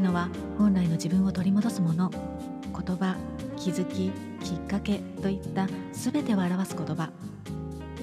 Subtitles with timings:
[0.00, 0.28] るのは
[0.58, 2.10] 本来の自分を取り戻すもの。
[2.10, 3.16] 言葉
[3.56, 4.10] 気づき
[4.42, 7.10] きっかけといった全てを表す言葉。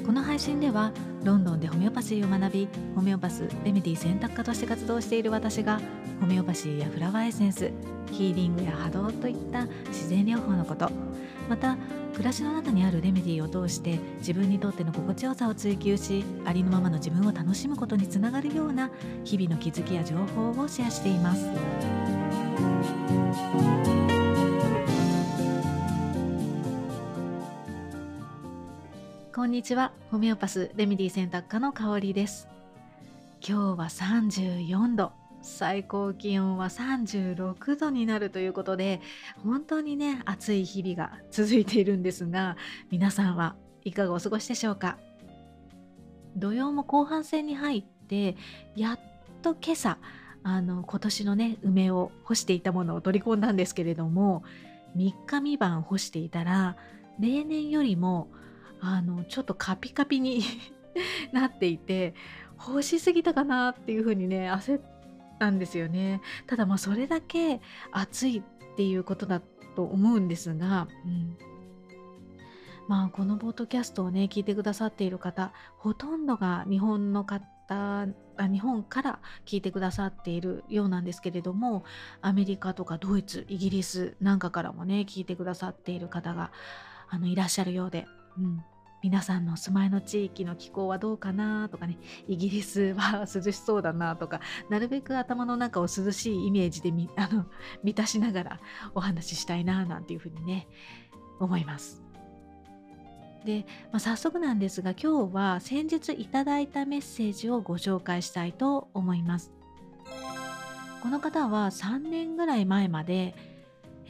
[0.06, 0.92] この配信では
[1.24, 5.82] ロンドンでホメオパシーを学びホメオパスレメディ選択科として活動している私が
[6.22, 7.72] ホメオパシーやフラワーエッセンス
[8.12, 10.90] ヒーリングや波動といった自然療法のこと。
[11.50, 11.78] また
[12.18, 18.90] 暮らしの中にあるレメディを通して自分にとっての心地よさを追求しありのままの自分を楽しむことにつながるような
[19.24, 21.46] 日々の気づきや情報をシェアしています。
[29.32, 29.92] こんにちは。
[30.10, 32.48] ホメオパスレメディ選択科の香りです。
[33.48, 35.27] 今日は34度。
[35.42, 39.02] 最高気温は36度になるということで
[39.44, 42.58] 本当にね暑い日々が続いているんですが
[42.92, 44.98] 皆さんはいかがお過ごしでしょうか？
[46.36, 48.36] 土曜も後半戦に入って
[48.76, 49.00] やっ
[49.42, 49.98] と今朝
[50.44, 54.44] あの今年のね梅を干していたものを取り込んだんですけれども
[54.96, 56.76] 3日3晩干していたら
[57.20, 58.28] 例年よりも
[58.80, 60.42] あのちょっとカピカピに
[61.34, 62.14] なっていて
[62.58, 64.97] 干しすぎたかなっていうふうにね焦って
[65.38, 66.22] たんですよね。
[66.48, 68.44] ただまあそれだけ暑い
[68.74, 69.42] っていうことだ
[69.76, 71.38] と思うんですが、うん、
[72.88, 78.08] まあこのポッドキャストをね聞いてくださっている方ほとんどが日本の方
[78.40, 81.84] 日本から聞いてくださっているようなんですけれども
[82.22, 86.52] アメリカとかドイツイギリスなんかからもね聞いてくださっている方が
[87.10, 88.06] あのいらっしゃるようで
[88.38, 88.64] うん、
[89.04, 97.46] 皆さんのお住まいの地域の気候はどうかなとかねイギリスは涼しそうだなとかなるべく頭の中を涼しいイメージで あの
[97.84, 98.60] 満たしながら
[98.96, 100.68] お話ししたいななんていうふうにね
[101.40, 102.04] 思います。
[103.46, 109.54] で、まあ、早速なんですが今日は先日いただいたメッセージをご紹介したいと思います。
[111.02, 113.36] この方は3年ぐらい前まで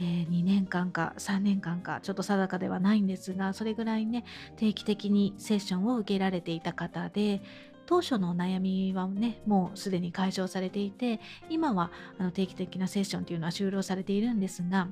[0.00, 4.24] ー、2年間か3年間かちょっと定かではないんですがそれぐらいね
[4.56, 7.40] 定期的にセッションを受けられていた方で
[7.86, 11.20] 当初のお悩みはねもうすでに解消されていて
[11.50, 14.88] 今はあの定期的なセッションというのは終了されているんですが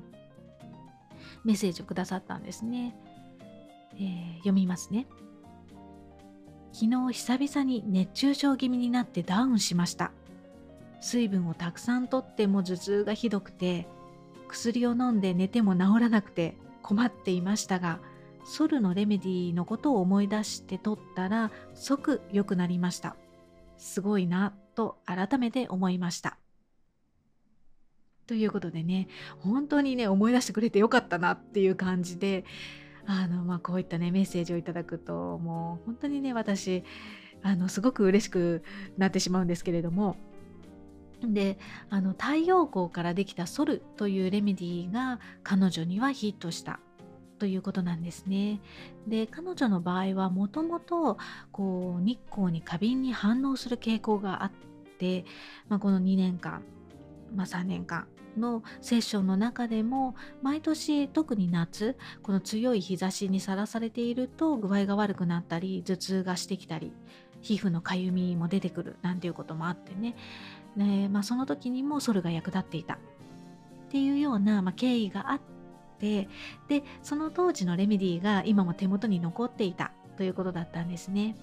[1.43, 2.95] メッセージをくださったんですね、
[3.95, 5.07] えー、読みますね。
[6.73, 10.11] 昨日久々に熱中症気味になってダウンしました。
[10.99, 13.87] 水分をたくさんとっても頭痛がひどくて
[14.47, 17.99] 薬を飲んで寝ても治らなくて困っていましたが
[18.45, 23.17] ソルのレメディのことを思い出して取ったら即良くなりました。
[23.77, 26.37] すごいなと改めて思いました。
[28.25, 29.07] ということでね
[29.39, 32.43] 本当にね思い出してくれてよかったなっていう感じで
[33.05, 36.83] あの、まあ、こういったねメッセージをいただくともう本当にね私
[37.41, 38.63] あのすごく嬉しく
[38.97, 40.17] なってしまうんですけれども
[41.23, 41.57] で
[41.89, 46.79] あの太陽光からできたソルというレメディーが彼女にはヒットした
[47.39, 48.59] ということなんですね。
[49.07, 51.17] で彼女の場合はもともと
[51.53, 54.51] 日光に過敏に反応する傾向があっ
[54.99, 55.25] て、
[55.69, 56.63] まあ、この2年間、
[57.35, 58.07] まあ、3年間
[58.37, 66.93] のセッションの中でも毎年特に夏この強い日差しにさらされていると具合が悪くなったり頭痛がしてきたり
[67.41, 70.15] 皮膚のかゆみも出てくるなんていうこともあってね
[70.77, 72.97] ねまあ、その時にもソルが役立っていたっ
[73.89, 75.39] ていうような、まあ、経緯があっ
[75.99, 76.29] て
[76.67, 81.35] でその当時のレメディーが今も手元に残っていたということだったんですね。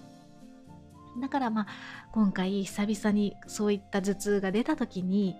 [1.21, 1.67] だからまあ
[2.12, 5.37] 今回久々にそういった頭痛が出た時に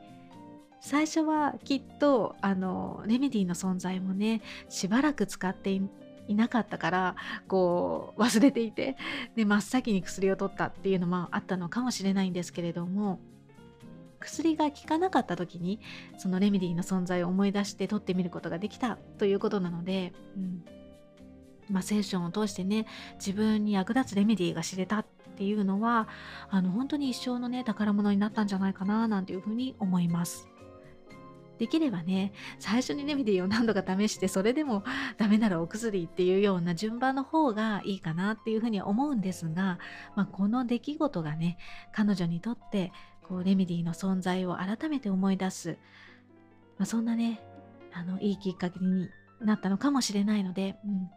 [0.81, 7.16] 最初はきっとあのレメディーの存在もねしばらく使っていなかったから
[7.49, 8.97] こう忘れていて
[9.34, 13.19] で真っ先に薬を取ったっていうのもあったのかもしれないんですけれども
[14.25, 15.81] 薬が効かなかった時に
[16.19, 20.65] そのレメディの存在を思い出して取ってみることができたということなので、うん
[21.71, 25.06] まあ、セッションを通してね自分に役立つレメディーが知れたっ
[25.37, 26.09] ていうのは
[26.50, 30.49] あの本当に一生のね宝物になったんじゃないかななんていうふうに思います。
[31.59, 34.82] できればね最初にレメディーを何度か試してそれでも
[35.19, 39.79] ダメならお薬っていうような順番の方がいいかなっていうふうには思うんですが、
[40.17, 41.56] まあ、この出来事がね
[41.93, 42.93] 彼女にとって
[43.29, 45.79] こうレメディの存在を改めて思い出す、
[46.79, 47.41] まあ、そんなね
[47.93, 49.09] あのいいきっかけに
[49.41, 51.11] なったのかもしれないので、うん、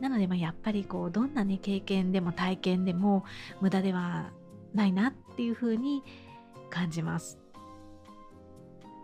[0.00, 3.24] なのでまやっぱりこうどんなね経験でも体験でも
[3.60, 4.30] 無駄では
[4.74, 6.02] ないなっていうふうに
[6.70, 7.41] 感じます。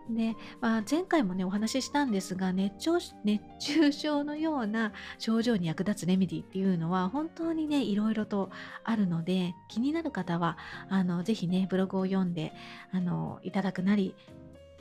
[0.09, 2.91] で、まあ、前回もねお話ししたんですが熱中
[3.23, 8.49] 熱中症のような症状に役立つレメディっていうのは本当にねいろいろと
[8.83, 10.57] あるので気になる方は
[10.89, 12.53] あのぜひねブログを読んで
[12.91, 14.15] あのいただくなり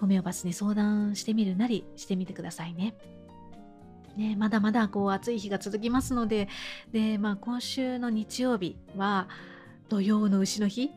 [0.00, 2.94] ホメオパスに相談してみるなりしてみてくださいね。
[4.16, 6.48] ね、まだまだこう暑い日が続きますので
[6.90, 9.28] で、まあ、今週の日曜日は
[9.88, 10.90] 土曜の牛の日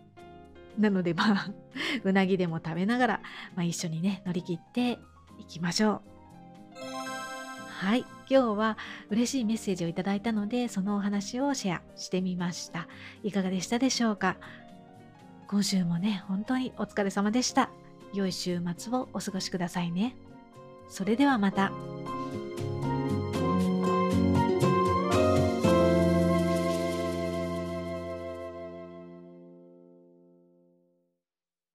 [0.78, 1.52] なのでまあ
[2.04, 3.22] うなぎでも食べながら、
[3.56, 5.00] まあ、一緒にね乗り切って
[5.40, 6.02] いきましょう。
[7.68, 8.06] はい。
[8.30, 8.78] 今日は
[9.10, 12.88] 嬉しいメッセージをいただいたのでそのお話をシェアしてみました。
[13.24, 14.38] いかがでしたでしょうか？
[15.48, 17.70] 今週もね本当にお疲れ様でした。
[18.14, 20.16] 良い週末をお過ごしくださいね。
[20.88, 21.72] それではまた。